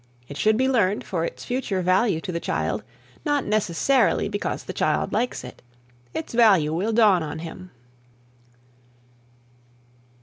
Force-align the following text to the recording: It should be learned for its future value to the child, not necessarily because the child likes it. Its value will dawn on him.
It 0.27 0.35
should 0.35 0.57
be 0.57 0.67
learned 0.67 1.03
for 1.03 1.23
its 1.25 1.45
future 1.45 1.83
value 1.83 2.21
to 2.21 2.31
the 2.31 2.39
child, 2.39 2.81
not 3.23 3.45
necessarily 3.45 4.27
because 4.27 4.63
the 4.63 4.73
child 4.73 5.13
likes 5.13 5.43
it. 5.43 5.61
Its 6.11 6.33
value 6.33 6.73
will 6.73 6.91
dawn 6.91 7.21
on 7.21 7.37
him. 7.37 7.69